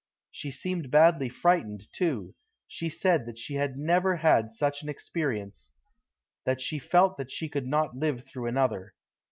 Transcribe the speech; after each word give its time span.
She 0.31 0.49
seemed 0.49 0.89
badly 0.89 1.29
frightened, 1.29 1.87
too. 1.93 2.33
She 2.67 2.89
said 2.89 3.27
that 3.27 3.37
she 3.37 3.53
had 3.53 3.77
never 3.77 4.15
had 4.15 4.49
such 4.49 4.81
an 4.81 4.89
experience: 4.89 5.73
that 6.43 6.59
she 6.59 6.79
felt 6.79 7.17
that 7.17 7.31
she 7.31 7.47
could 7.47 7.67
not 7.67 7.95
live 7.95 8.25
through 8.25 8.47
another. 8.47 8.95